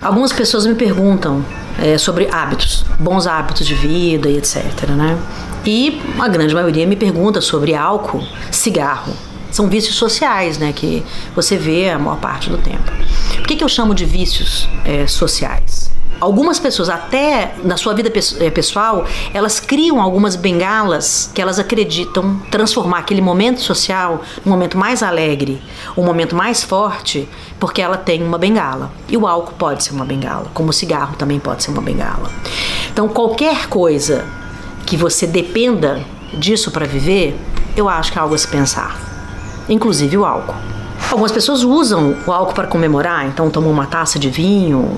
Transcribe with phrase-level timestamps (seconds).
[0.00, 1.44] Algumas pessoas me perguntam
[1.76, 4.90] é, sobre hábitos, bons hábitos de vida e etc.
[4.90, 5.18] Né?
[5.66, 9.12] E a grande maioria me pergunta sobre álcool, cigarro.
[9.50, 11.02] São vícios sociais, né, que
[11.34, 12.92] você vê a maior parte do tempo.
[13.48, 15.90] Que, que eu chamo de vícios é, sociais?
[16.20, 22.38] Algumas pessoas, até na sua vida eh, pessoal, elas criam algumas bengalas que elas acreditam
[22.50, 25.62] transformar aquele momento social num momento mais alegre,
[25.96, 27.26] um momento mais forte,
[27.58, 28.90] porque ela tem uma bengala.
[29.08, 32.30] E o álcool pode ser uma bengala, como o cigarro também pode ser uma bengala.
[32.92, 34.26] Então, qualquer coisa
[34.84, 37.34] que você dependa disso para viver,
[37.74, 39.00] eu acho que é algo a se pensar,
[39.70, 40.68] inclusive o álcool.
[41.10, 44.94] Algumas pessoas usam o álcool para comemorar, então tomam uma taça de vinho,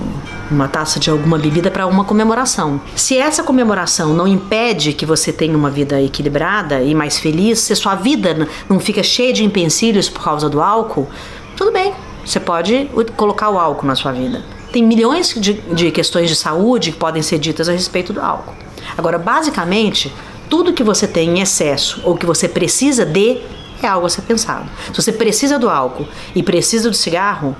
[0.51, 2.81] uma taça de alguma bebida para uma comemoração.
[2.97, 7.73] Se essa comemoração não impede que você tenha uma vida equilibrada e mais feliz, se
[7.77, 11.07] sua vida não fica cheia de empecilhos por causa do álcool,
[11.55, 11.93] tudo bem,
[12.25, 14.43] você pode colocar o álcool na sua vida.
[14.69, 18.53] Tem milhões de, de questões de saúde que podem ser ditas a respeito do álcool.
[18.97, 20.13] Agora, basicamente,
[20.49, 23.39] tudo que você tem em excesso ou que você precisa de
[23.85, 24.69] é algo a ser pensado.
[24.87, 27.55] Se você precisa do álcool e precisa do cigarro,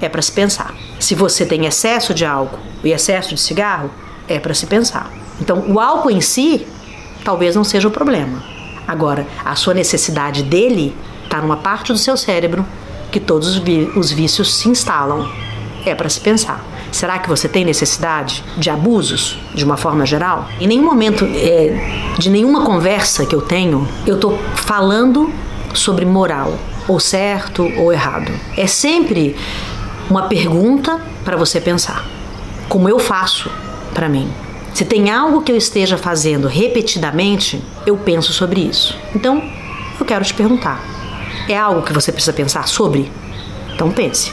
[0.00, 0.74] é para se pensar.
[0.98, 3.90] Se você tem excesso de álcool e excesso de cigarro,
[4.28, 5.10] é para se pensar.
[5.40, 6.66] Então, o álcool em si
[7.24, 8.42] talvez não seja o problema.
[8.86, 10.94] Agora, a sua necessidade dele
[11.24, 12.64] está numa parte do seu cérebro
[13.10, 13.56] que todos
[13.96, 15.28] os vícios se instalam.
[15.86, 16.64] É para se pensar.
[16.90, 20.48] Será que você tem necessidade de abusos de uma forma geral?
[20.60, 25.30] Em nenhum momento é, de nenhuma conversa que eu tenho, eu estou falando
[25.74, 26.54] sobre moral,
[26.86, 28.32] ou certo ou errado.
[28.56, 29.36] É sempre
[30.08, 32.04] uma pergunta para você pensar.
[32.68, 33.50] Como eu faço
[33.92, 34.30] para mim?
[34.72, 38.96] Se tem algo que eu esteja fazendo repetidamente, eu penso sobre isso.
[39.14, 39.42] Então,
[39.98, 40.82] eu quero te perguntar:
[41.48, 43.10] é algo que você precisa pensar sobre?
[43.74, 44.22] Então pense.